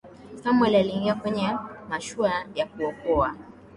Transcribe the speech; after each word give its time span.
samwel 0.43 0.75
aliingia 0.75 1.15
kwenye 1.15 1.57
mashua 1.89 2.31
ya 2.55 2.65
kuokoa 2.65 3.35